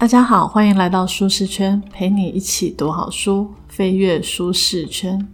[0.00, 5.28] 大家好，欢迎来到舒适圈，陪你一起读好书，飞跃舒适圈。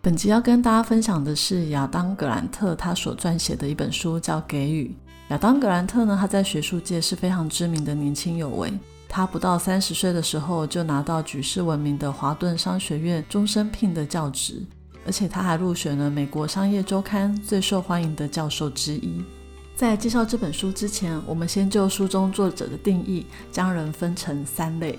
[0.00, 4.86] 本集要跟大家分享的是亚当·格兰特他所撰写的一本书，叫《给予》。
[5.30, 8.72] 亚当·格兰特呢，他在学术界是非常知名的年轻有为。
[9.08, 14.64] 他不到三十岁的时候，就拿到举世闻名的华顿商学院终身聘的教职，
[15.04, 19.24] 而且他还入选了美国商业周刊最受欢迎的教授之一。
[19.76, 24.96] 在介绍这本书之前，我们先就书中作者的定义，将人分成三类。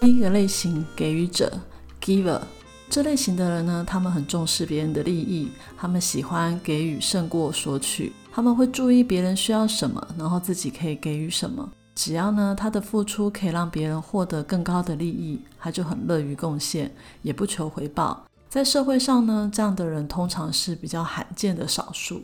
[0.00, 1.52] 第一个类型，给予者
[2.00, 2.40] （giver）。
[2.88, 11.70] 这类型的人呢，他们很重视别人的利益，他们喜欢给予胜过索取，他们会注意别人需要什么，然后自己可以给予什么。
[11.94, 18.24] 只要呢，他的付出可以让别人获得更高的利益，他就很乐于贡献，也不求回报。
[18.48, 22.22] 在社会上呢，这样的人通常是比较罕见的少数。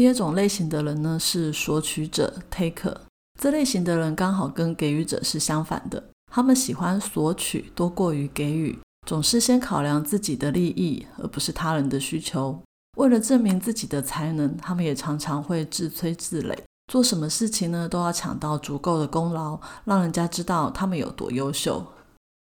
[0.00, 2.96] 第二种类型的人呢是索取者 （taker），
[3.38, 12.58] 这类型的人刚好跟给予者是相反的，他们喜欢索取多过于给予，总是先考量自己的利益，而不是他人的需求。
[12.96, 16.56] 为了证明自己的才能，他们也常常会自吹自擂，
[16.90, 21.86] 做什么事情呢都要抢到足够的功劳，让人家知道他们有多优秀。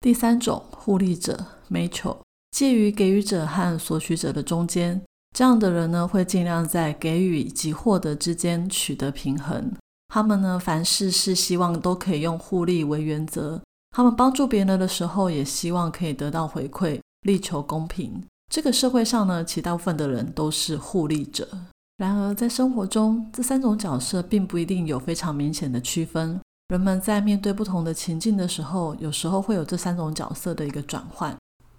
[0.01, 2.17] 第三种互利者 （mutual），
[2.51, 5.01] 介于给予者和索取者的中间。
[5.35, 9.69] 这样的人呢，会尽量在给予以及获得之间取得平衡。
[10.07, 13.61] 他们呢，凡事是希望都可以用互利为原则。
[13.91, 18.23] 他们帮助别人的时候，也希望可以得到回馈，力求公平。
[18.49, 21.45] 这个社会上呢，其大部分的人都是互利者。
[21.97, 26.39] 然而，在生活中，这三种角色并不一定有非常明显的区分。
[26.69, 31.35] 人们在面对不同的情境的时候，有时候会有这三种角色的一个转换。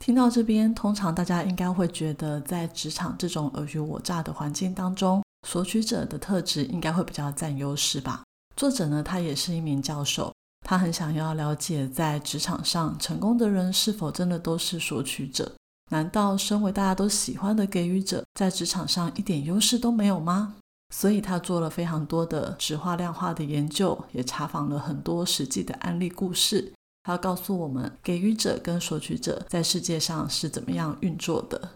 [0.06, 8.22] 听到这边，通常大家应该会觉得，在职场这种尔虞我诈的环境当中，索取者的特质应该会比较占优势吧？
[8.54, 10.32] 作者呢，他也是一名教授，
[10.64, 15.50] 他很想要了解，在职场上成功的人是否真的都是索取者？
[15.90, 20.54] 难道身为大家都喜欢的给予者，在职场上一点优势都没有吗？
[20.94, 26.72] 所以他做了非常多的质化量化的研究，也查访了很多实际的案例故事。
[27.06, 31.70] 他告诉我们，给予者跟索取者在世界上是怎么样运作的。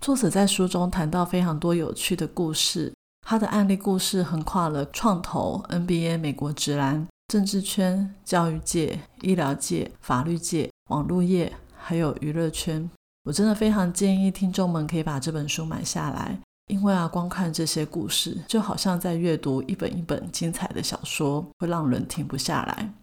[0.00, 2.94] 作者在书中谈到非常多有趣的故事，
[3.26, 12.88] 他的案例故事横跨了创投、NBA、美国职篮、政治圈、教育界、医疗界、法律界、网络业，还有娱乐圈。
[13.24, 22.94] 我真的非常建议听众们可以把这本书买下来，因为啊，光看这些故事，就好像在阅读一本一本精彩的小说，会让人停不下来。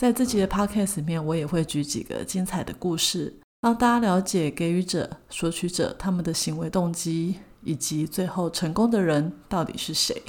[0.00, 10.22] 在自己的 podcast 里面，我也会举几个精彩的故事，让大家了解给予者、索取者他们的行为动机，以及最后成功的人到底是谁。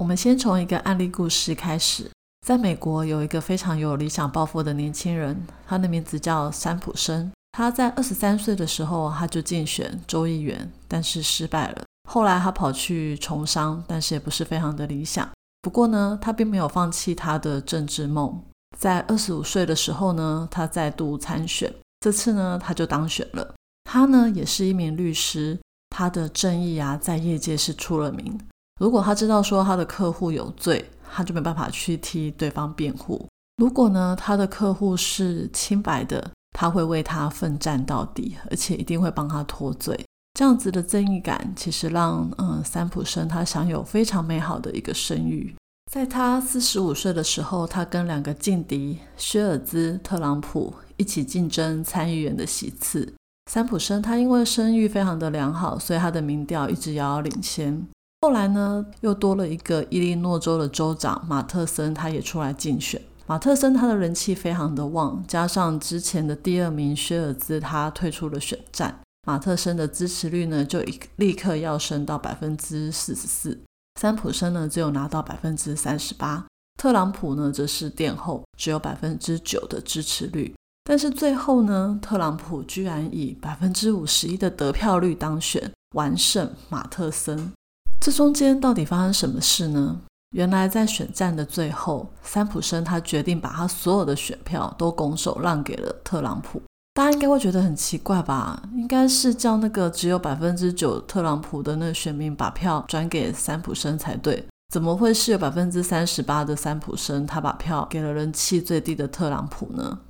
[0.00, 2.10] 我们先从一个案例故事开始。
[2.46, 7.30] 在美国，有一个非常有理想抱负的年轻人，他的名字叫山普生。
[7.52, 11.84] 他在二十三岁的时候，他就竞选州议员，但是失败了。
[12.08, 15.28] 后来他跑去从商，但是也不是非常的理想。
[15.60, 18.42] 不过呢，他并没有放弃他的政治梦。
[18.76, 23.54] 在二十五岁的时候呢，他再度参选，这次呢他就当选了。
[23.84, 25.58] 他呢也是一名律师，
[25.90, 28.38] 他的正义啊在业界是出了名。
[28.80, 33.26] 如果他知道说他的客户有罪，他就没办法去替对方辩护；
[33.58, 39.98] 如果呢他的客户是清白的，他会为他奋战到底，而且一定会帮他脱罪。
[40.34, 45.54] 这样子的正义感，其实让嗯三浦生他享有非常美好的一个声誉。
[45.92, 53.12] 在他四十五岁的时候，他跟两个劲敌薛尔兹、特朗普一起竞争参议员的席次。
[53.50, 57.86] 三浦生他因为声誉非常的良好，所以他的民调一直遥遥领先。
[58.22, 62.98] 后来呢，又多了一个伊利诺州的州长马特森，他也出来竞选。
[63.26, 70.82] 马特森他的人气非常的旺，加上之前的第二名薛尔兹他退出了选战，马特森的支持率呢就
[71.16, 73.60] 立刻要升到百分之四十四。
[74.00, 80.54] 三浦生呢只有拿到百分之三十八，特朗普呢则是殿后，只有百分之九的支持率。
[80.84, 87.52] 但是最后呢，特朗普居然以百分之五十一的得票率当选，完胜马特森。
[88.00, 90.00] 这中间到底发生什么事呢？
[90.34, 96.60] 原来在选战的最后，三浦生他决定把他所有的选票都拱手让给了特朗普。
[96.94, 98.62] 大家应该会觉得很奇怪吧？
[98.74, 110.00] 应该是叫那个只有百分之九特朗普的那个选民把票转给三浦生才对，怎么会是有百分之三十八的三浦生他把票给了人气最低的特朗普呢？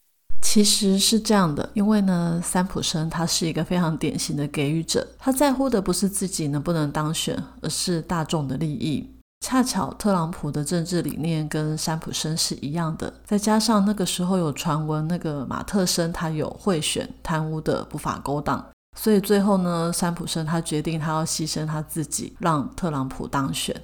[0.42, 9.08] 其实是这样的，因为呢，三浦生他是一个非常典型的给予者，他在乎的不是自己能不能当选，而是大众的利益。
[9.42, 18.64] 恰巧特朗普的政治理念跟山普森是一样的，再加上那个时候有传闻，那个马特森他有贿选贪污的不法勾当，
[18.96, 23.74] 所以最后呢，山普森他决定他要牺牲他自己，让特朗普当选。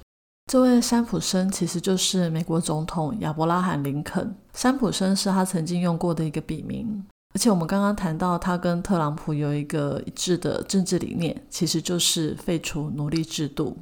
[0.49, 7.05] 这位山普森其实就是美国总统亚伯拉罕林肯，山普森是他曾经用过的一个笔名。
[7.35, 13.77] 而且我们刚刚谈到，他跟特朗普有一个一致的政治理念，其实就是废除奴隶制度。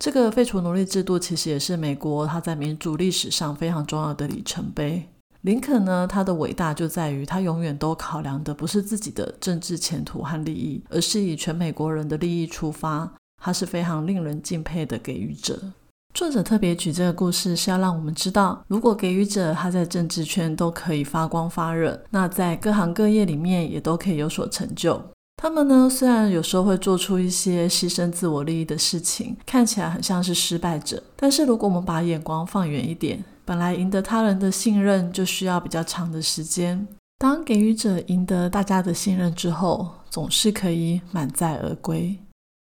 [0.00, 5.06] 这个废除奴隶制度其实也是美国它在民主历史上非常重要的里程碑。
[5.42, 13.12] 林肯呢，他的伟大就在于他永远都考量的不是自己的政治前途和利益，而是以全美国人的利益出发。
[13.42, 15.58] 他是非常令人敬佩的给予者。
[16.14, 25.02] 作者特别举这个故事，是要让我们知道，如果给予者他在政治圈都可以发光发热，那在各行各业里面也都可以有所成就。
[25.42, 31.02] 他们呢，虽然有时候会做出一些牺牲自我利益的事情，看起来很像是失败者。
[31.16, 36.86] 但是如果我们把眼光放远一点，本来赢得他人的信任就需要比较长的时间。
[37.16, 42.18] 当给予者赢得大家的信任之后，总是可以满载而归。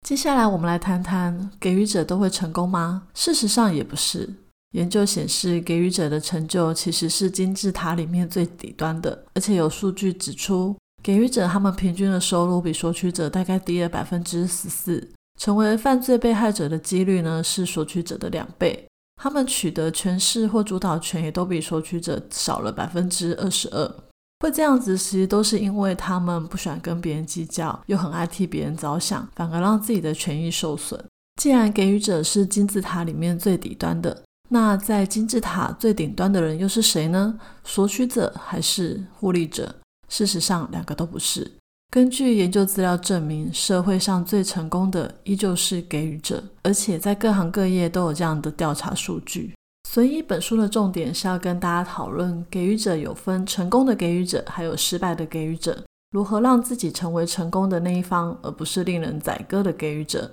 [0.07, 3.07] 接下来我们来谈谈，给予者都会成功吗？
[3.15, 4.29] 事实上也不是。
[4.75, 10.75] 研究显示，给予者的成就其实是金字塔里面最底端的，而且有数据指出。
[11.03, 15.09] 给予者他们平均的收入比索取者大概低了百分之十四，
[15.39, 18.87] 成为犯罪被害者的几率呢是索取者的两倍，
[19.21, 23.95] 他们取得权势或主导权也都比索取者少了百分之二十二。
[24.41, 31.03] 会这样子，其实都是因为他们不喜欢跟别人计较，又很爱替别人着想，反而让自己的权益受损。
[31.41, 37.39] 既然给予者是金字塔里面最底端的，那在金字塔最顶端的人又是谁呢？
[37.63, 39.75] 索取者还是获利者？
[40.11, 41.49] 事实上，两个都不是。
[41.89, 49.53] 根据研究资料证明，社会上最成功的依旧是给予者，而且在各行各业都有这样的调查数据。
[49.89, 60.29] 所以，本书的重点是要跟大家讨论，给予者有分成功的给予者，还有失败的给予者，如何让自己成为成功的那一方，而不是令人宰割的给予者。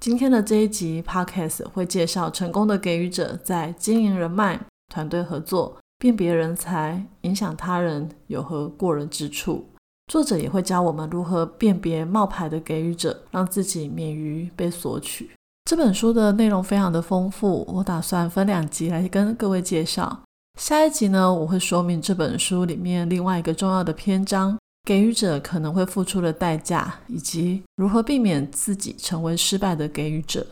[0.00, 4.60] 今天的这一集 Podcast 会介绍成功的给予者在经营人脉、
[4.92, 5.78] 团队合作。
[6.02, 9.64] 辨别人才、影响他人有何过人之处？
[10.12, 15.30] 作者也会教我们如何辨别冒牌的给予者，让自己免于被索取。
[15.64, 20.22] 这本书的内容非常的丰富，我打算分两集来跟各位介绍。
[20.58, 30.44] 下一集呢，我会说明这本书里面另外一个重要的篇章——给予者可能会付出的代价，以及如何避免自己成为失败的给予者。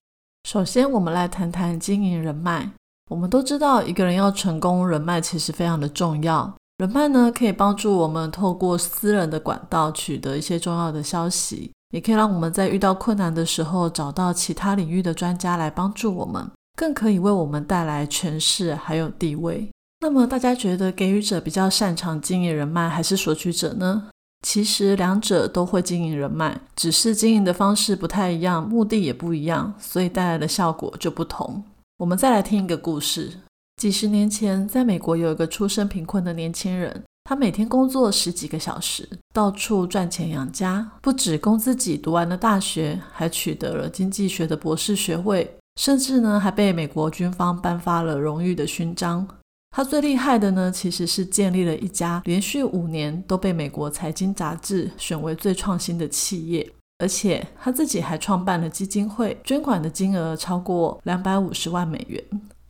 [0.49, 2.70] 首先，我们来谈谈经营人脉。
[3.10, 6.54] 我们都知道，一个人要成功，人脉其实非常的重要。
[6.78, 19.68] 人脉呢，可以帮助我们透过私人的管道取得一些重要的消息，也可以让我们在遇到困难的时候找到其他领域的专家来帮助我们，更可以为我们带来权势还有地位。
[20.02, 24.04] 那么，大家觉得给予者比较擅长经营人脉，还是索取者呢？
[24.46, 31.62] 其实两者都会经营人脉，只是经营的方式不太一样，目的也不一样，所以带来的效果就不同。
[32.00, 33.31] 我们再来听一个故事。
[33.76, 40.93] 几十年前，在美国有一个出身贫困的年轻人，他每天工作十几个小时，到处赚钱养家。
[41.02, 49.29] 不止供自己读完了大学，还取得了经济学的博士学位，甚至呢还被美国军方颁发了荣誉的勋章。
[49.76, 56.72] 他最厉害的呢，其实是建立了一家连续五年都被美国财经杂志选为最创新的企业。
[57.00, 62.22] 而且他自己还创办了基金会，捐款的金额超过两百五十万美元。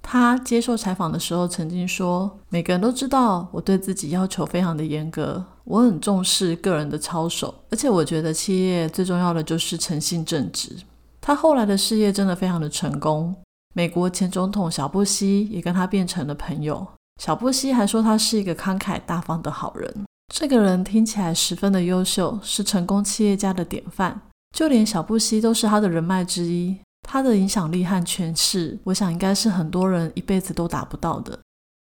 [0.02, 10.74] 他接受采访的时候曾经说：“每个人都知道我对自己要求非常的严格，我很重视个人的操守，而且我觉得企业最重要的就是诚信正直。”
[11.20, 13.34] 他后来的事业真的非常的成功。
[13.74, 16.84] 美国前总统小布希也跟他变成了朋友。
[17.20, 19.94] 小布希还说他是一个慷慨大方的好人。
[20.32, 24.22] 这个人听起来十分的优秀，是成功企业家的典范。
[24.56, 31.38] 就连小布希都是他的人脉之一，他的影响力和权势，我想应该是很多人一辈子都达不到的。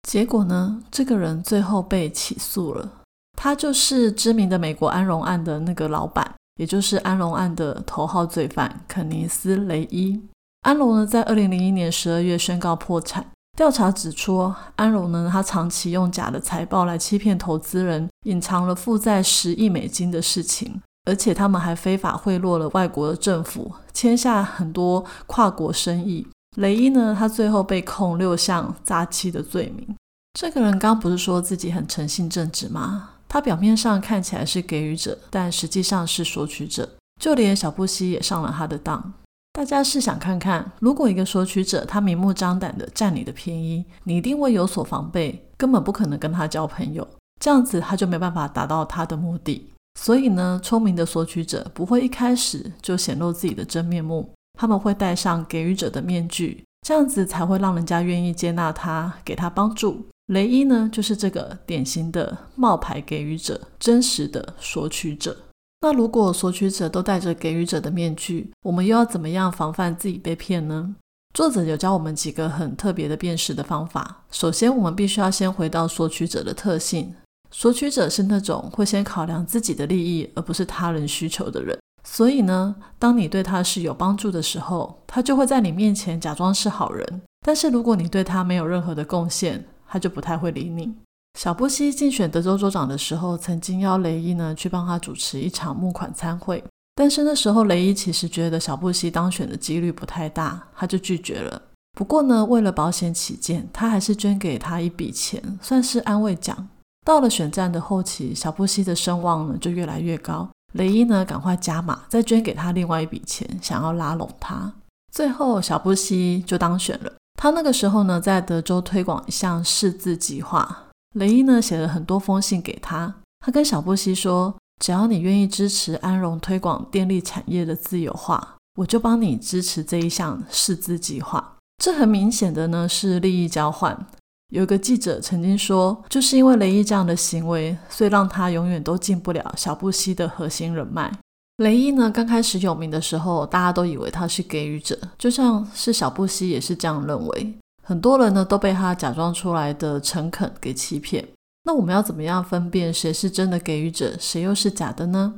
[0.09, 2.91] 结果呢，这个人最后被起诉了。
[3.39, 10.21] 他就是知名的美国安荣案的那个老板，也就是安荣案的头号罪犯肯尼斯·雷伊。
[10.63, 13.25] 安荣呢，在二零零一年十二月宣告破产。
[13.57, 26.27] 调查指出，安荣呢，他长期用假的财报来欺骗投资人，隐藏了负债十亿美金的事情，而且他们还非法贿赂了外国的政府，签下很多跨国生意。
[26.57, 29.95] 雷伊呢，他最后被控六项诈欺的罪名。
[30.39, 33.11] 这个人刚不是说自己很诚信正直吗？
[33.29, 36.89] 他表面上看起来是给予者，但实际上是索取者。
[37.21, 39.13] 就连小布希也上了他的当。
[39.55, 47.07] 大家试想看看，如果一个索取者他明目张胆的占你的便宜，你一定会有所防备，根本不可能跟他交朋友。
[47.39, 49.69] 这样子他就没办法达到他的目的。
[50.01, 60.07] 所以呢，聪明的索取者不会一开始就显露自己的真面目，他们会戴上给予者的面具，这样子才会让人家愿意接纳他，给他帮助。
[60.29, 65.37] 雷伊呢，就是这个典型的冒牌给予者，真实的索取者。
[65.85, 70.95] 那如果索取者都戴着给予者的面具，我们又要怎么样防范自己被骗呢？
[71.35, 74.23] 作者有教我们几个很特别的辨识的方法。
[74.31, 77.13] 首先，我们必须要先回到索取者的特性。
[77.51, 81.77] 索取者是那种会先考量自己的利益，而不是他人需求的人。
[82.05, 87.23] 所以呢，当你对他是有帮助的时候，他就会在你面前假装是好人。
[87.45, 90.95] 但是如果你对他没有任何的贡献，他就不太会理你。
[91.39, 96.63] 小布希竞选德州州长的时候，曾经邀雷伊呢去帮他主持一场募款参会，
[96.95, 101.61] 但是那时候雷伊其实觉得小布希当选的几率不太大，他就拒绝了。
[101.99, 106.69] 不过呢，为了保险起见，他还是捐给他一笔钱，算是安慰奖。
[107.05, 114.73] 到了选战的后期，小布希的声望呢就越来越高，雷伊呢赶快加码，再捐给他另外一笔钱，想要拉拢他。
[115.13, 117.13] 最后，小布希就当选了。
[117.35, 120.85] 他那个时候呢，在德州推广一项识字计划。
[121.15, 134.07] 雷伊呢写了很多封信给他，他跟小布希说：“只要你愿意支持安荣推广电力产业的自由化，我就帮你支持这一项试资计划。”这很明显的呢是利益交换。
[134.51, 141.13] 有一个记者曾经说，就是因为雷伊这样的行为，所以让他永远都进不了小布希的核心人脉。
[141.59, 147.55] 雷伊呢刚开始有名的时候，大家都以为他是给予者，就像是小布希也是这样认为。
[147.83, 151.29] 很多人呢都被他假装出来的诚恳给欺骗。
[151.65, 155.35] 那我们要怎么样分辨谁是真的给予者，谁又是假的呢？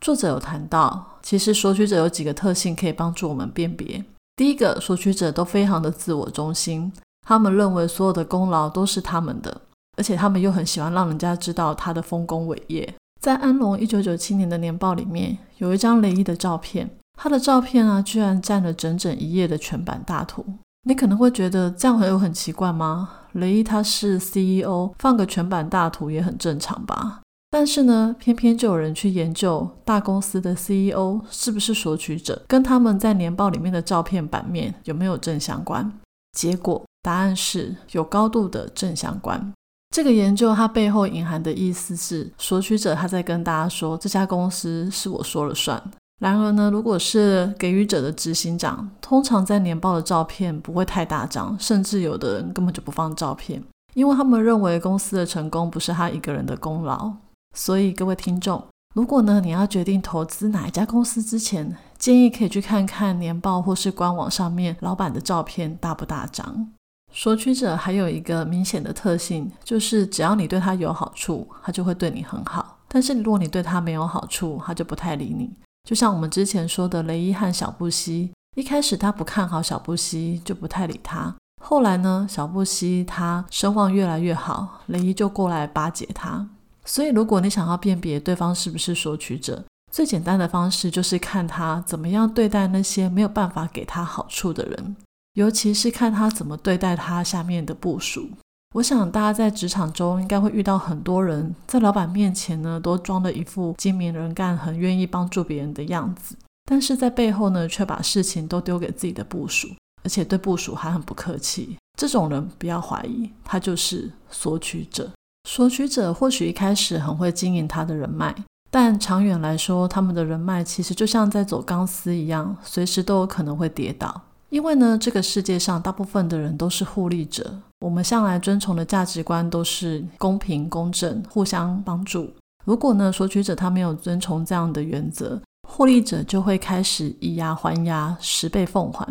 [0.00, 4.04] 作者有谈到，其实索取者有几个特性可以帮助我们辨别。
[4.36, 6.92] 第一个，索取者都非常的自我中心，
[7.26, 9.60] 他们认为所有的功劳都是他们的，
[9.96, 12.94] 而且他们又很喜欢让人家知道他的丰功伟业。
[13.20, 16.88] 在安龙一九九七年的年报里面，有一张雷伊的照片，
[17.18, 20.44] 他的照片啊，居然占了整整一页的全版大图。
[20.84, 23.10] 你可能会觉得这样很有很奇怪吗？
[23.32, 27.20] 雷伊他是 CEO，放个全版大图也很正常吧？
[27.50, 35.90] 但是呢，偏偏就有人去研究大公司的 CEO 是不是索取者，跟他们在年报里面的照片版面有没有正相关？
[36.32, 39.52] 结果答案是有高度的正相关。
[39.94, 45.82] 这个研究它背后隐含的意思是，索取者他在跟大家说，这家公司是我说了算。
[46.18, 53.62] 然而呢，如果是给予者的执行长，通常在年报的照片不会太大张，甚至有的人根本就不放照片，
[53.94, 57.12] 因为他们认为公司的成功不是他一个人的功劳。
[57.56, 66.68] 所以各位听众，如果呢你要决定投资哪一家公司之前，建议可以去看看年报或是官网上面老板的照片大不大张。
[67.12, 75.50] 索取者还有一个明显的特性，就是只要你对他有好处，他就会对你很好；但是如果你对他没有好处，他就不太理你。
[75.88, 81.34] 就像我们之前说的，雷伊和小布希，一开始他不看好小布希，就不太理他。
[81.64, 86.46] 后来呢，小布希他声望越来越好，雷伊就过来巴结他。
[86.84, 94.94] 所以，如果你想要辨别对方是不是索取者，最简单的方式就是看他怎么样对待那些没有办法给他好处的人，
[95.32, 98.28] 尤其是看他怎么对待他下面的部署。
[98.74, 109.68] 我想大家在职场中应该会遇到很多人，在老板面前呢，都装的一副精明能干、很愿意帮助别人的样子，但是在背后呢，却把事情都丢给自己的部属，
[110.04, 111.78] 而且对部属还很不客气。
[111.98, 115.10] 这种人不要怀疑，他就是索取者。
[115.48, 118.34] 索取者或许一开始很会经营他的人脉，
[118.70, 124.22] 但长远来说，他们的人脉其实就像在走钢丝一样，随时都有可能会跌倒。
[124.50, 132.30] 因为呢，这个世界上大部分的人都是互利者，我们向来遵从的价值观都是公平、公正、互相帮助。
[132.64, 139.06] 如果呢，索取者他没有遵从这样的原则，互利者就会开始以牙还牙、十倍奉还。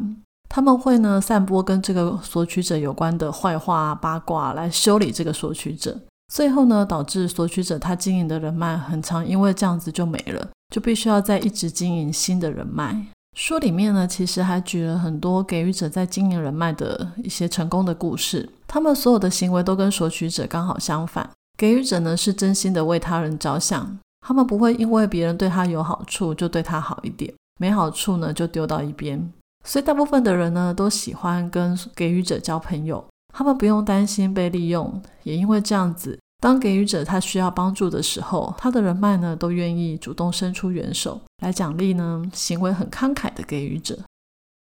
[0.50, 6.00] 他们会呢，散播跟这个索取者有关的坏话、八卦来修理这个索取者，
[6.34, 13.08] 最后呢，导致索取者他经营的人脉很长，因为这样子就没了，就必须要再一直经营新的人脉。
[13.40, 18.50] 书里面呢，其实还举了很多给予者在经营人脉的一些成功的故事。
[18.66, 21.30] 他们所有的行为都跟索取者刚好相反。
[21.56, 29.32] 给予者呢是真心的为他人着想，他们不会因为别人对他有好处就对他好一点，没好处呢就丢到一边。
[29.64, 36.18] 所以大部分的人呢都喜欢跟给予者交朋友，他们不用担心被利用，也因为这样子。
[36.40, 43.98] 当给予者他需要帮助的时候，他的人脉呢都愿意主动伸出援手来奖励呢行为很慷慨的给予者。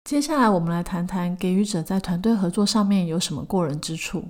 [0.04, 4.24] 接下来我们来谈谈给予者在团队合作上面有什么过人之处。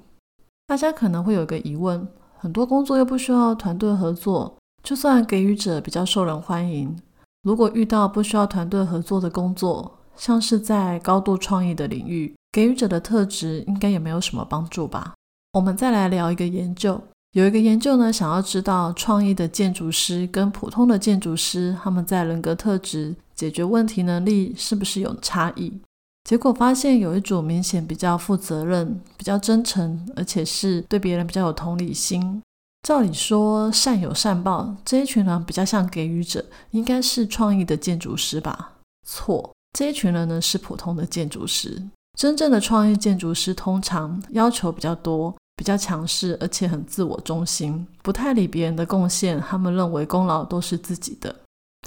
[0.67, 6.97] 大家可能会有个疑问：很多工作又不需要团队合作，就算给予者比较受人欢迎，
[7.43, 15.15] 如果遇到不需要团队合作的工作，像是在高度创意的领域，给予者的特质应该也没有什么帮助吧？
[15.53, 17.01] 我们再来聊一个研究，
[17.33, 25.81] 有一个研究呢，想要知道创意的建筑师跟普通的建筑师，他们在人格特质、解决问题能力是不是有差异？
[26.25, 32.43] 结果发现有一组明显比较负责任、比较真诚，而且是对别人比较有同理心。
[32.83, 38.73] 照理说善有善报，这一群人比较像给予者，应该是创意的建筑师吧？
[39.07, 39.53] 错。
[39.77, 41.83] 这一群人呢是普通的建筑师，
[42.19, 49.41] 真正的创意建筑师通常要求比较多，比较强势，而且很自我中心，不太理别人的贡献。
[49.41, 51.35] 他们认为功劳都是自己的。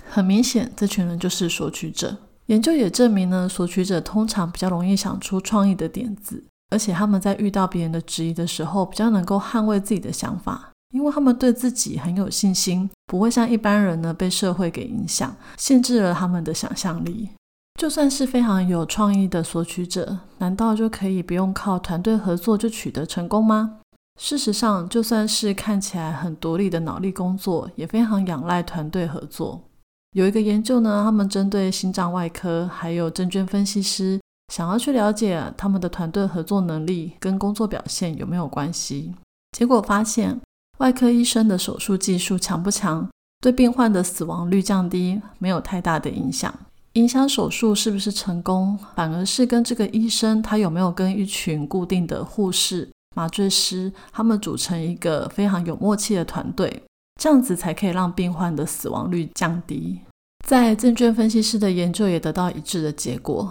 [0.09, 2.17] 很明显，这群人就是索取者。
[2.47, 17.29] 研究也证明呢，索取者通常比较容易想出创意的点子，而且他们在遇到别人的质疑的时候，比较能够捍卫自己的想法，因为他们对自己很有信心，不会像一般人呢被社会给影响，限制了他们的想象力。
[17.79, 23.77] 就算是非常有创意的索取者，难道就可以不用靠团队合作就取得成功吗？
[24.19, 29.61] 事实上，就算是看起来很独立的脑力工作，也非常仰赖团队合作。
[30.11, 34.19] 有一个研究呢，他们针对心脏外科还有证券分析师，
[34.53, 39.15] 想要去了解他们的团队合作能力跟工作表现有没有关系。
[39.57, 40.37] 结果发现，
[40.79, 43.09] 外科医生的手术技术强不强，
[43.39, 46.53] 对病患的死亡率降低没有太大的影响。
[46.99, 56.83] 影响手术是不是成功，反而是跟这个医生他有没有跟一群固定的护士、麻醉师，他们组成一个非常有默契的团队，
[57.15, 60.01] 这样子才可以让病患的死亡率降低。
[60.45, 63.49] 在证券分析师的研究也得到一致的结果。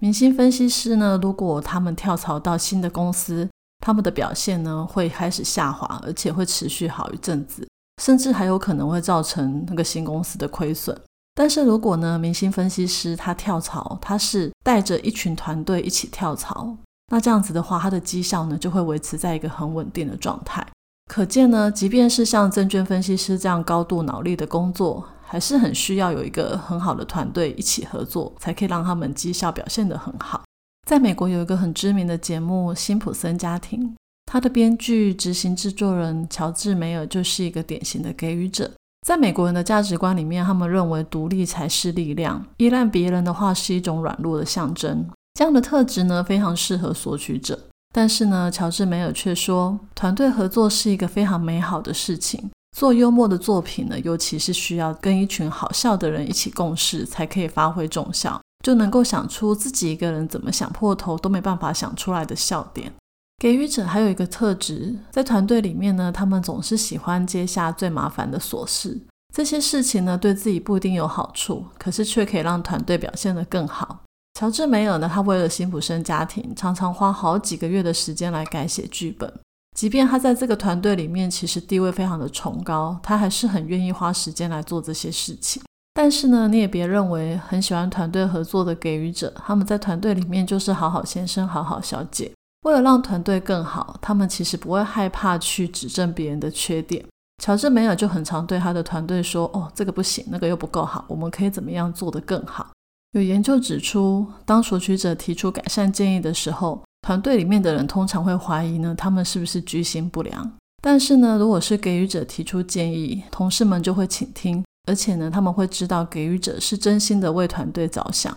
[0.00, 3.48] 明星分析师呢，如果他们跳槽到新的公司，
[3.84, 7.66] 他们的表现呢会开始下滑，而且会持续好一阵子，
[8.00, 10.96] 甚至还有可能会造成那个新公司的亏损。
[11.34, 16.76] 但是如果呢，明星分析师他跳槽，他是带着一群团队一起跳槽，
[17.10, 20.64] 那这样子的话，他的绩效呢就会维持在一个很稳定的状态。
[21.10, 30.42] 可见呢，即便是像证券分析师这样高度脑力的工作，还是很需要有一个很好的团队一起合作，才可以让他们绩效表现得很好。
[30.88, 33.80] 在美国有一个很知名的节目《辛普森家庭》，
[34.24, 38.70] 他的编剧、执行制作人乔治梅尔就是一个典型的给予者。
[39.04, 45.06] 在美国人的价值观里面，他们认为独立才是力量，依赖别人的话是一种软弱的象征。
[45.34, 47.58] 这样的特质呢，非常适合索取者。
[47.92, 52.50] 但是呢，乔治梅尔却说，团队合作是一个非常美好的事情。
[52.74, 62.90] 做幽默的作品呢，尤其是需要跟一群好笑的人一起共事，才可以发挥重效，就能够想出自己一个人怎么想破头都没办法想出来的笑点。
[63.38, 69.00] 给予者还有一个特质，在团队里面呢，他们总是喜欢接下最麻烦的琐事。
[69.34, 74.00] 这些事情呢，对自己不一定有好处，可是却可以让团队表现得更好。
[74.38, 79.32] 乔治梅尔呢，他为了辛普森家庭，常常花好几个月的时间来改写剧本。
[79.76, 85.60] 即便他在这个团队里面其实地位非常的崇高，他还是很愿意花时间来做这些事情。
[85.92, 92.32] 但是呢，你也别认为很喜欢团队合作的给予者，他们在团队里面就是好好先生、好好小姐。
[92.64, 97.04] 为了让团队更好，他们其实不会害怕去指正别人的缺点。
[97.42, 102.70] 乔治梅尔就很常对他的团队说：“哦，这个不行，那个又不够好，我们可以怎么样做得更好？”
[103.12, 110.52] 有研究指出，当索取者提出改善建议的时候，团队里面的人通常会怀疑呢，他们是不是居心不良。
[110.82, 118.34] 但是呢，如果是给予者提出建议，同事们就会倾听，而且呢，他们会知道给予者是真心的为团队着想。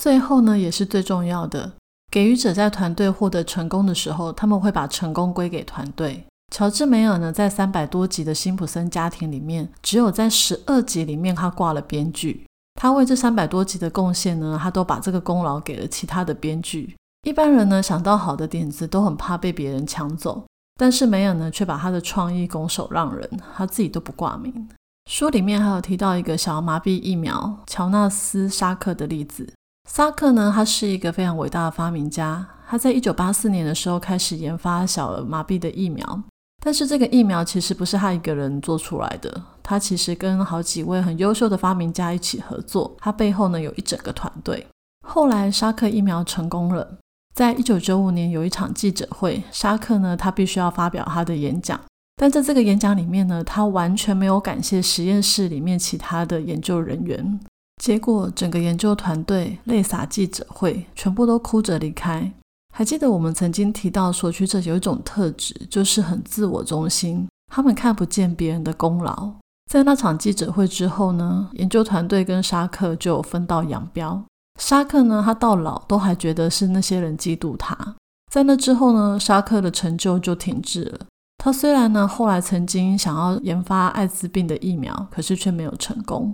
[0.00, 1.72] 最后呢，也是最重要的。
[2.12, 6.26] 给予者在团队获得成功的时候，他们会把成功归给团队。
[6.54, 12.44] 乔治梅尔呢，在三百多集的辛普森家庭里面，只有在十二集里面他挂了编剧。
[12.78, 16.94] 他为这三百多集的贡献呢，他都把这个功劳给了其他的编剧。
[17.26, 20.44] 一般人呢，想到好的点子都很怕被别人抢走，
[20.78, 24.68] 但是梅尔呢，却把他的创意拱手让人，他自己都不挂名。
[25.10, 29.50] 书里面还有提到一个小儿麻痹疫苗乔纳斯沙克的例子。
[29.88, 32.46] 萨克呢，他是一个非常伟大的发明家。
[32.68, 36.22] 他在一九八四年的时候开始研发小儿麻痹的疫苗，
[36.64, 42.96] 但是这个疫苗其实不是他一个人做出来的，他其实跟好几位很优秀的发明家一起合作。
[42.98, 44.66] 他背后呢有一整个团队。
[45.06, 46.96] 后来沙克疫苗成功了，
[47.34, 51.78] 在一九九五年有一场记者会，沙克呢他必须要发表他的演讲，
[52.16, 57.38] 但在这个演讲里面呢，他完全没有感谢实验室里面其他的研究人员。
[57.82, 62.32] 结果整个研究团队泪洒记者会，全部都哭着离开。
[62.72, 69.32] 还记得我们曾经提到，索取者有一种特质，就是很自我中心，他们看不见别人的功劳。
[69.68, 74.22] 在那场记者会之后呢，研究团队跟沙克就分道扬镳。
[74.60, 77.96] 沙克呢，他到老都还觉得是那些人嫉妒他。
[78.30, 81.00] 在那之后呢，沙克的成就就停滞了。
[81.38, 86.32] 他虽然呢，后来曾经想要研发艾滋病的疫苗，可是却没有成功。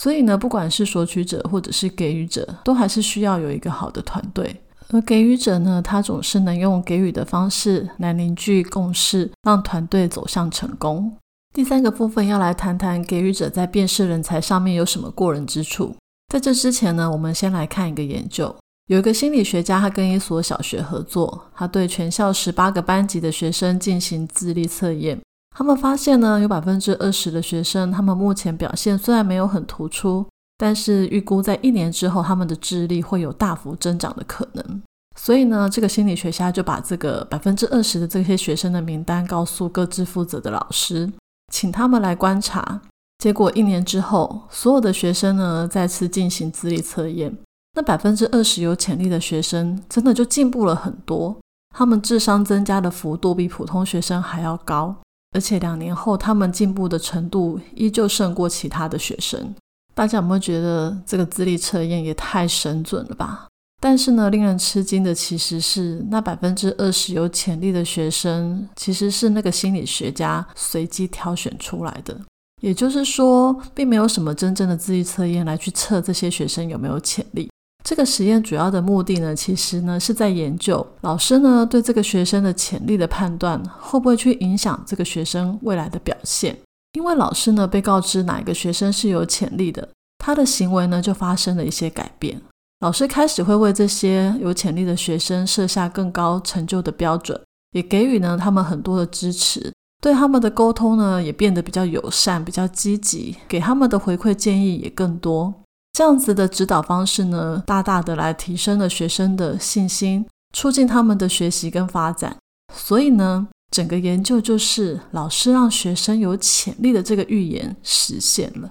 [0.00, 4.62] 所以呢，不管是索取者或者是给予者，都还是需要有一个好的团队。
[4.90, 11.12] 而给予者呢，他总是能用给予的方式来凝聚共识，让团队走向成功。
[11.52, 15.96] 第三个部分要来谈谈给予者在辨识人才上面有什么过人之处。
[16.32, 18.54] 在这之前呢，我们先来看一个研究。
[18.86, 25.18] 有一个心理学家，他跟一所小学合作，他对全校十八个班级的学生进行智力测验。
[25.58, 30.24] 他们发现呢，有百分之二十的学生，他们目前表现虽然没有很突出。
[30.56, 34.82] 但是预估在一年之后，他们的智力会有大幅增长的可能。
[35.16, 41.12] 所以呢，这个心理学家就把这个百分之二十的这些学生的名单告诉各自负责的老师，
[41.52, 42.80] 请他们来观察。
[43.18, 47.36] 结果一年之后，所有的学生呢再次进行智力测验，
[47.74, 51.36] 那百分之二十有潜力的学生真的就进步了很多，
[51.76, 54.94] 他们智商增加的幅度比普通学生还要高，
[55.38, 59.54] 而且两年后他们进步的程度依旧胜过其他的学生。
[59.94, 63.46] 大家有没有觉得这个智力测验也太神准了吧？
[63.80, 72.18] 但是呢，令人吃惊的其实是那百分之二十有潜力的学生，其实是那个心理学家随机挑选出来的。
[72.60, 77.48] 也就是说，并没有什么真正的智力测验来去测这些学生有没有潜力。
[77.88, 86.54] 这个实验主要的目的呢，其实呢是在研究老师呢对这个学生的潜力的判断，会不会去影响这个学生未来的表现。
[86.92, 92.38] 因为老师呢被告知哪一个学生是有潜力的，他的行为呢就发生了一些改变。
[92.80, 97.40] 老师开始会为这些有潜力的学生设下更高成就的标准，
[97.72, 99.72] 也给予呢他们很多的支持，
[100.02, 105.54] 对他们的沟通呢也变得比较友善、比较积极，给他们的回馈建议也更多。
[105.98, 112.36] 这样子的指导方式呢，大大的来提升了学生的信心，促进他们的学习跟发展。
[112.72, 113.48] 所以呢。
[113.70, 118.70] 整个研究就是老师让学生有潜力的这个预言实现了。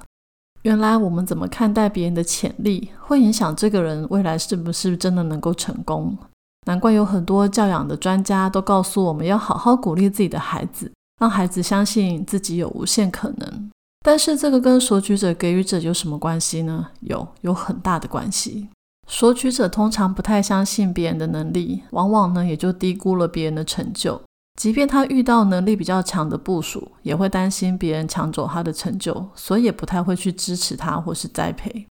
[0.64, 6.18] 原来我们怎么看待别人的潜力，会影响这个人未来是不是真的能够成功。
[6.66, 13.70] 难怪有很多教养的专家都告诉我们要好好鼓励自己的孩子，让孩子相信自己有无限可能。
[14.08, 16.88] 但是这个跟索取者、给予者有什么关系呢？
[17.02, 18.70] 有，有很大的关系。
[19.06, 24.22] 索取者通常不太相信别人的能力，往往呢也就低估了别人的成就。
[24.58, 31.86] 即便他遇到能力比较强的部署，也会担心别人抢走他的成就，所以也不太会去支持他或是栽培。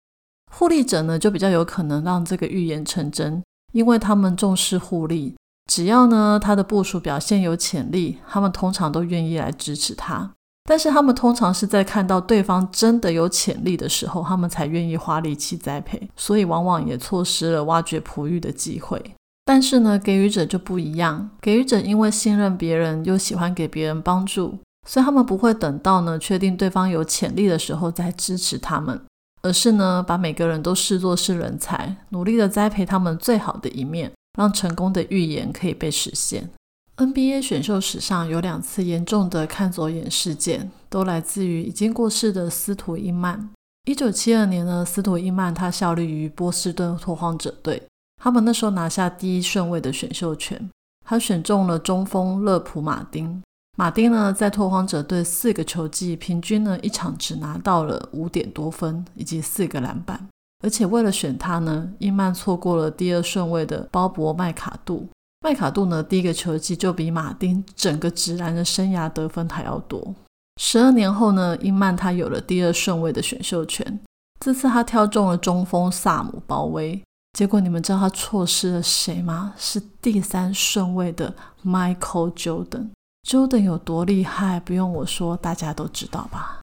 [0.50, 3.42] 互利者呢，就比较有可能让这个预言成真，
[3.74, 5.34] 因为他们重视互利。
[5.70, 10.32] 只要呢他的部署表现有潜力，他们通常都愿意来支持他。
[10.66, 19.00] 但是他们通常是在看到对方真的有潜力的时候，他们才愿意花力气栽培，所以往往也错失了挖掘璞玉的机会。
[19.44, 21.30] 但是呢，给予者就不一样。
[21.40, 29.00] 给予者因为信任别人，又喜欢给别人帮助，所以他们不会等到呢确定对方有潜力的时候再支持他们，
[29.42, 36.50] 而是呢把每个人都视作是人才，努力的栽培他们最好的一面，让成功的预言可以被实现。
[36.96, 43.50] NBA 选秀史上有两次严重的看走眼事件，都来自于已经过世的斯图伊曼。
[43.84, 47.82] 一九七二年呢，斯图伊曼他效力于波士顿拓荒者队。
[48.22, 50.70] 他们那时候拿下第一顺位的选秀权，
[51.04, 53.42] 他选中了中锋勒普马丁。
[53.76, 60.26] 马丁呢，在拓荒者队四个球季，平均呢一场只拿到了五点多分以及四个篮板。
[60.64, 65.06] 而且为了选他呢，伊曼错过了第二顺位的鲍勃麦卡杜。
[65.46, 70.12] 麦卡杜呢，第一个球季就比马丁整个直男的生涯得分还要多。
[70.60, 74.00] 十二年后呢，伊曼他有了第二顺位的选秀权，
[74.40, 77.00] 这次他挑中了中锋萨姆鲍威。
[77.38, 79.54] 结果你们知道他错失了谁吗？
[79.56, 81.32] 是第三顺位的
[81.64, 82.88] Michael Jordan。
[83.22, 86.58] Jordan 有多厉害，不用我说，大家都知道吧？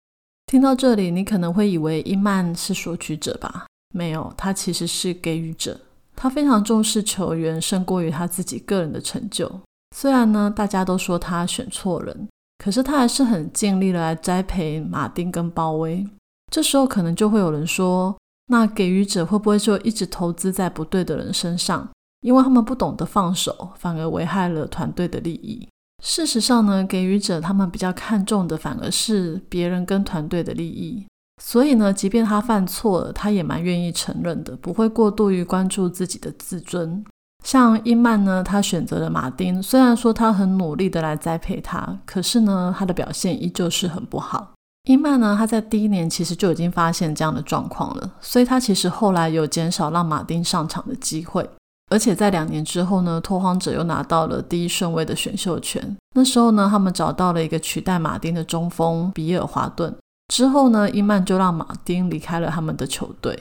[0.48, 3.68] 听到这里，你可能会以为伊曼是索取者吧？
[3.96, 5.80] 没有，他其实是给予者。
[6.16, 9.52] 他非常重视球员，胜过于他自己个人的成就。
[9.96, 16.06] 虽然呢，大家都说他选错人，可是他还是很尽力的来栽培马丁跟鲍威。
[16.52, 18.16] 这时候可能就会有人说。
[18.48, 21.90] 那给予者会不会就一直投资在不对的人身上？
[22.22, 25.66] 因为他们不懂得放手，反而危害了团队的利益。
[26.04, 31.06] 事实上呢，给予者他们比较看重的反而是别人跟团队的利益。
[31.42, 37.04] 所以呢，即便他犯错了，他也蛮愿意承认的，不会过度于关注自己的自尊。
[37.44, 44.54] 像伊曼呢，他选择了马丁，虽然说他很努力的来栽培他，可是呢，他的表现依旧是很不好。
[44.88, 51.50] 伊曼呢，他在第一年其实就已经发现这样的状况了，所以他其实后来有减少让马丁上场的机会，
[51.90, 55.98] 而且在两年之后呢，拓荒者又拿到了第一顺位的选秀权。
[56.16, 59.94] 那时候呢，他们找到了一个取代马丁的中锋比尔华顿，
[60.28, 63.38] 之后呢，伊曼就让马丁离开了他们的球队。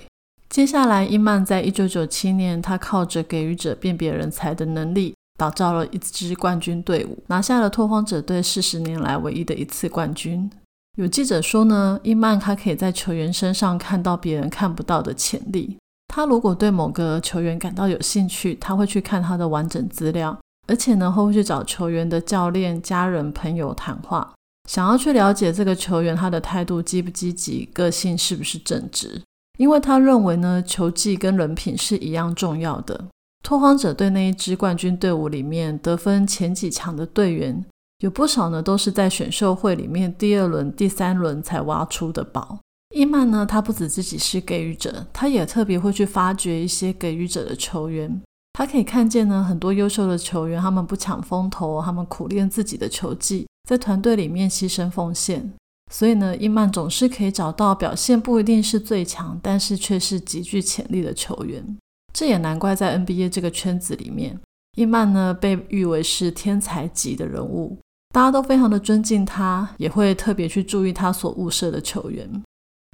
[0.49, 10.51] 接下来，伊曼在一九九七年，他靠着给予者辨别人才的能力，打造了一支冠军队伍，拿下了拓荒者队四十年来唯一的一次冠军。
[10.99, 15.79] 有记者说呢，伊曼他可以在球员身上看到别人看不到的潜力。
[16.09, 24.35] 他如果对某个球员感到有兴趣，他会去看他的完整资料，而且呢，会去找球员的教练、家人、朋友谈话，
[24.69, 29.21] 想要去了解这个球员他的态度积不积极，个性是不是正直。
[29.59, 33.09] 因为他认为呢，球技跟人品是一样重要的。
[33.45, 37.65] 拓荒者队那一支冠军队伍里面，得分前几强的队员
[37.99, 42.59] 有不少呢，都是在选秀会里面第二轮、第三轮才挖出的宝。
[42.95, 48.23] 伊曼呢，他不止自己是给予者，他也特别会去发掘一些给予者的球员。
[48.53, 55.53] 他可以看见呢，很多优秀的球员，他们不抢风头，他们苦练自己的球技，在团队里面牺牲奉献。
[55.91, 61.77] 所以呢，伊曼总是可以找到表现不一定是最强，但是却是极具潜力的球员。
[62.15, 64.41] 这也难怪在 NBA 这个圈子里面，
[64.77, 67.77] 伊曼呢被誉为是天才级的人物，
[68.15, 72.43] 大家都非常的尊敬他，也会特别去注意他所物色的球员。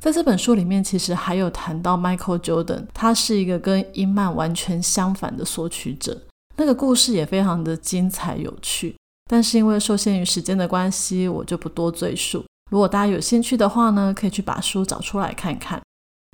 [0.03, 6.21] 在这本书里面，其实还有谈到 Michael Jordan，他是一个跟伊曼完全相反的索取者，
[6.57, 8.97] 那个故事也非常的精彩有趣。
[9.29, 12.45] 但是因为受限于时间的关系，我就不多赘述。
[12.71, 15.81] 如果大家有兴趣的话呢，可以去把书找出来看看。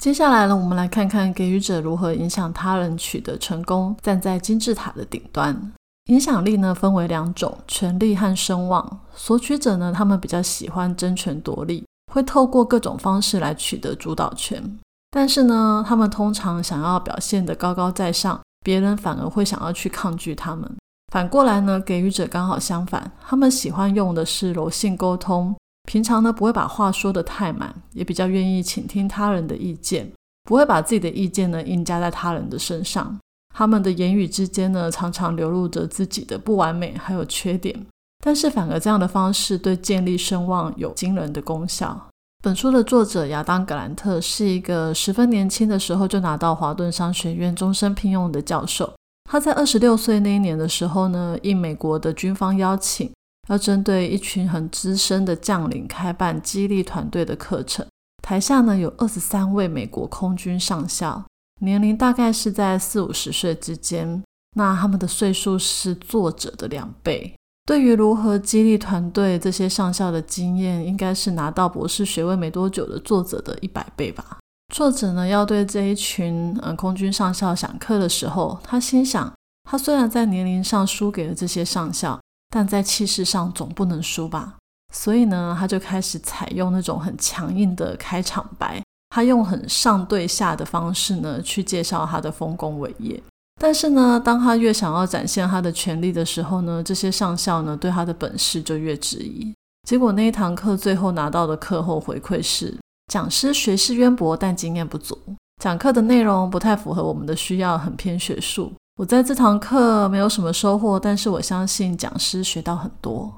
[0.03, 5.73] 接下来呢，我们来看看给予者如何影响他人取得成功，站在金字塔的顶端。
[6.11, 9.01] 影响力呢分为两种：权力和声望。
[9.15, 14.79] 索取者呢，他们比较喜欢争权夺利，会透过各种方式来取得主导权。
[15.11, 20.71] 但是呢，他们通常想要表现得高高在上，别人反而会想要去抗拒他们。
[21.15, 25.55] 反过来呢，给予者刚好相反，他们喜欢用的是柔性沟通。
[25.89, 30.11] 平常呢，不会把话说得太满，也比较愿意倾听他人的意见，
[30.43, 33.17] 不会把自己的意见呢硬加在他人的身上。
[33.55, 37.87] 他们的言语之间呢，常常流露着自己的不完美还有缺点，
[38.25, 42.09] 但是反而这样的方式对建立声望有惊人的功效。
[42.43, 48.93] 本书的作者亚当·格兰特是一个十分年轻的时候就拿到华顿商学院终身聘用的教授。
[49.25, 53.11] 他在二十六岁那一年的时候呢，应美国的军方邀请。
[53.49, 57.87] 要针对一群很资深的将领开办激励团队的课程，
[58.23, 61.23] 台下呢有二十三位美国空军上校，
[61.61, 64.25] 年龄大概是在四五十岁之间，
[64.57, 67.35] 那他们的岁数是作者的两倍。
[67.67, 74.39] 对于如何激励团队，这些上校的经验应该是拿到博士学位没多久的作者的一百倍吧。
[74.73, 79.33] 作者呢要对这一群嗯空军上校讲课的时候，他心想，
[79.69, 82.21] 他虽然在年龄上输给了这些上校。
[82.57, 84.55] 但在气势上总不能输吧，
[84.95, 93.21] 所以呢，他就开始采用那种很强硬的开场白，他用很上对下的方式呢去介绍他的丰功伟业。
[93.61, 99.53] 但是呢，当他越想要展现他的权力的时候呢，这些上校呢对他的本事就越质疑。
[99.83, 102.79] 结果那一堂课最后拿到的课后回馈是：
[103.15, 105.17] 讲师学识渊博，但经验不足，
[105.63, 108.73] 讲课的内容不太符合我们的需要，很偏学术。
[108.97, 113.33] 我在这堂课没有什么收获，但是我相信讲师学到很多。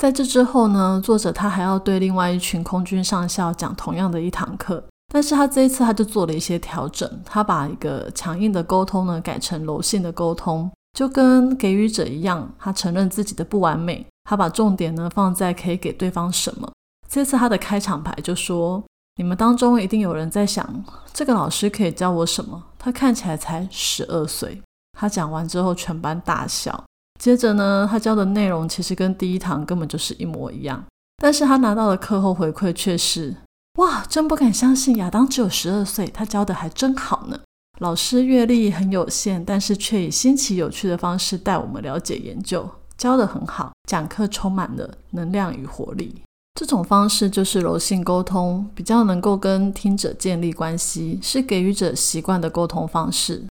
[0.00, 4.82] 在这之后呢，作者他还要对另外一群空军上校讲同样的一堂课，
[5.14, 16.68] 但是他这一次他就做了一些调整，他把一个强硬的沟通呢改成柔性的沟通，就跟给予者一样，他承认自己的不完美，他把重点呢放在可以给对方什么。
[17.08, 18.80] 这次他的开场白就说
[19.20, 22.62] ：“你们当中一定有人在想，这个老师可以教我什么？
[22.78, 24.62] 他看起来才十二岁。”
[24.98, 26.82] 他讲完之后，全班大笑。
[27.20, 30.82] 接着呢，他教的内容其实跟第一堂根本就是一模一样，
[31.18, 33.36] 但是他拿到的课后回馈却是：
[33.74, 37.38] 哇，真不敢相信，亚当只有十二岁，他教的还真好呢。
[37.80, 46.22] 老师阅历很有限，但是却以新奇有趣的方式带我们了解研究，教的很好，讲课充满了能量与活力。
[46.54, 53.44] 这种方式就是柔性沟通，比较能够跟听者建立关系，是给予者习惯的沟通方式。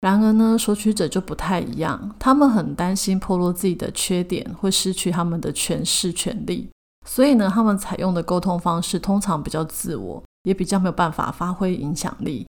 [0.00, 6.68] 然而呢，索取者就不太一样，他们很担心暴露自己的缺点会失去他们的权势权利，
[7.06, 12.46] 所以呢，他们采用的沟通方式通常比较自我，也比较没有办法发挥影响力。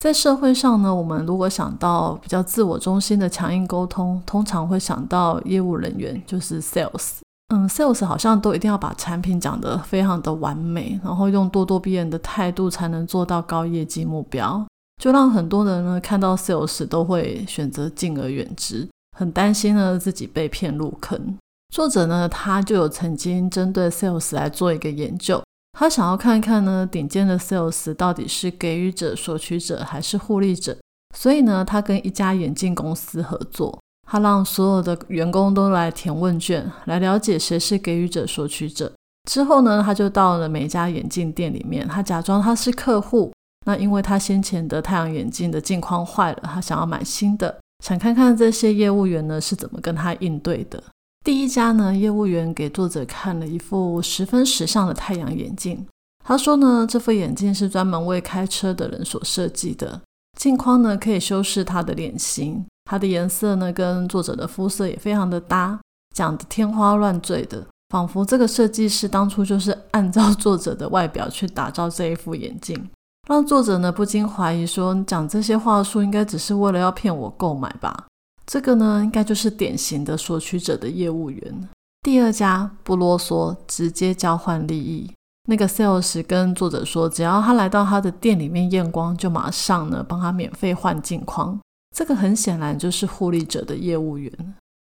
[0.00, 7.16] 在社会上呢，我们如果想到比较自我中心的强硬沟通，通常会想到业务人员，就是 sales。
[7.54, 14.66] 嗯，sales 好像都一定要把产品讲得非常的完美，然后用咄咄逼人的态度才能做到高业绩目标，
[15.02, 21.38] 就让很多人呢看到 sales 都会选择敬而远之，很担心呢自己被骗入坑。
[21.74, 25.42] 作者呢，他就有曾经针对 sales 来做一个研究。
[25.78, 30.76] 他想要看看呢，顶尖的 sales 到底是给予者、索取者还是互利者。
[31.16, 33.78] 所以呢，他跟一家眼镜公司合作，
[34.10, 38.90] 他让所有的员工都来填问卷，来了解谁是给予者、索取者。
[39.28, 43.30] 之后呢，他就到了每家眼镜店里面，他假装他是客户。
[43.66, 50.82] 那因为他先前的太阳眼镜的镜框坏了，他想要买新的，想看看这些业务员呢是怎么跟他应对的。
[51.22, 55.86] 第一家呢，业务员给作者看了一副十分时尚的太阳眼镜。
[56.24, 60.00] 他说呢，这副眼镜是专门为开车的人所设计的，
[60.38, 65.78] 镜框呢可以修饰他的脸型，它的颜色呢跟作者的肤色也非常的搭，
[66.16, 72.88] 讲的天花乱坠的，仿佛这个设计师当初就是按照作者的外表去打造这一副眼镜，
[73.28, 78.06] 让作者呢不禁怀疑说，讲这些话术应该只是为了要骗我购买吧。
[78.46, 81.68] 这个呢，应该就是典型的索取者的业务员。
[82.00, 85.12] 第二家不啰嗦，直接交换利益。
[85.46, 91.60] 那个 sales 跟作者说，只要他来到他的店里面验光，就马上呢帮他免费换镜框。
[91.98, 94.32] 这个很显然就是护理者的业务员。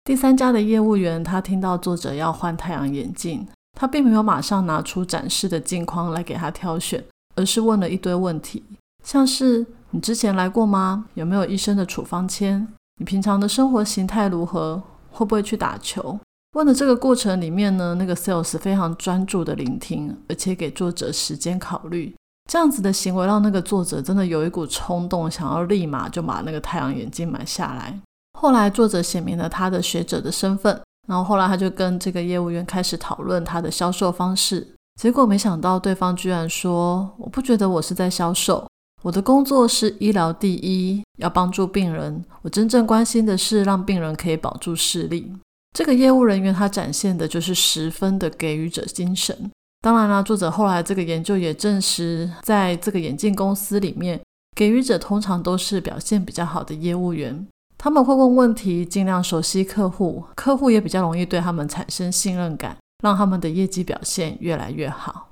[0.04, 3.48] 第三家的业务员，他听到作者要换太阳眼镜，
[3.80, 7.02] 他并没有马上拿出展示的镜框来给他挑选，
[7.36, 8.62] 而是问了一堆问题，
[9.02, 11.06] 像是你之前来过吗？
[11.14, 12.68] 有没有医生的处方签？
[13.00, 14.84] 你平常的生活形态如何？
[15.10, 16.20] 会不会去打球？
[16.58, 22.14] 问的这个过程里面呢，那个 sales 非常专注的聆听，而且给作者时间考虑。
[22.50, 28.00] 这样子的行为让那个作者真的有一股冲动，想要立马就把那个太阳眼镜买下来。
[28.40, 34.68] 后来作者写明了他的学者的身份，然后后来他就跟这个业务员开始讨论他的销售方式。
[35.02, 38.66] 结果没想到对方居然说：“我不觉得我是在销售。”
[39.02, 42.24] 我的工作是医疗第一，要帮助病人。
[42.42, 45.32] 我真正关心的是让病人可以保住视力。
[45.78, 49.52] 这个业务人员他展现的就是十分的给予者精神。
[49.86, 54.20] 当然啦，作者后来这个研究也证实，在这个眼镜公司里面，
[54.56, 57.46] 给予者通常都是表现比较好的业务员。
[57.78, 65.30] 他们会问问题，尽量熟悉客户，客户也比较容易对他们产生信任感，让他们的业绩表现越来越好。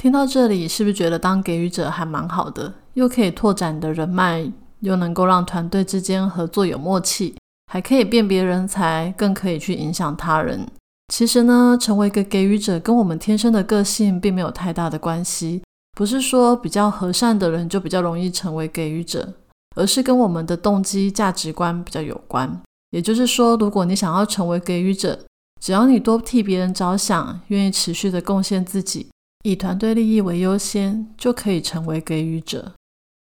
[0.00, 2.72] 听到这里，是不是觉得当给予者还蛮好的？
[2.94, 7.36] 又可以拓展的人脉，又能够让团队之间合作有默契，
[7.70, 10.66] 还可以辨别人才，更可以去影响他人。
[11.10, 15.60] 其实呢，成为一个给予者，跟我们天生的个性并没有太大的关系。
[15.98, 19.34] 不是说比较和善的人就比较容易成为给予者，
[19.74, 22.62] 而是跟我们的动机、价值观比较有关。
[22.92, 25.18] 也就是说，如果你想要成为给予者，
[25.60, 29.08] 只要你多替别人着想，愿意持续的贡献自己。
[29.44, 32.72] 以团队利益为优先，就可以成为给予者。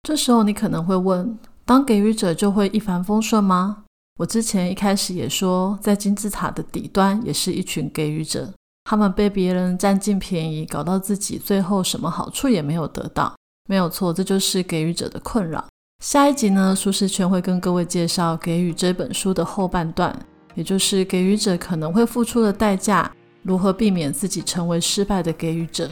[0.03, 3.85] 这时候你可能会问：当给予者就会一帆风顺吗？
[4.19, 8.53] 我之前一开始也说，在金字塔的底端也是一群给予者，
[8.83, 13.33] 他们被别人占尽便宜，搞到自己最后什么好处也没有得到。
[13.69, 15.65] 没有错，这就是给予者的困扰。
[16.03, 20.13] 下一集呢，舒适圈会跟各位介绍《给予》这本书的后半段，
[20.57, 23.13] 也就是给予者可能会付出的代价，
[23.45, 25.89] 如何避免自己成为失败的给予者。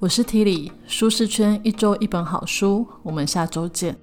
[0.00, 3.96] 我是提里舒适圈一周一本好书，我们下周见。